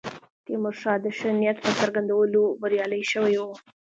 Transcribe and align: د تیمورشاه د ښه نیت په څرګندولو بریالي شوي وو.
د 0.03 0.03
تیمورشاه 0.45 0.97
د 1.03 1.05
ښه 1.17 1.29
نیت 1.39 1.57
په 1.65 1.71
څرګندولو 1.79 2.41
بریالي 2.61 3.03
شوي 3.11 3.35
وو. 3.39 3.53